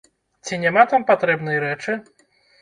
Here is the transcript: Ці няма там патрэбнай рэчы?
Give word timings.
Ці 0.45 0.57
няма 0.63 0.85
там 0.93 1.05
патрэбнай 1.11 1.61
рэчы? 1.65 1.99